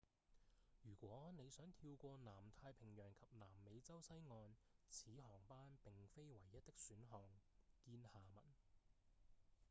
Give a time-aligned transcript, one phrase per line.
[0.81, 4.55] 如果你想跳過南太平洋及南美洲西岸
[4.89, 7.23] 此航班並非唯一的選項
[7.85, 8.43] 見下文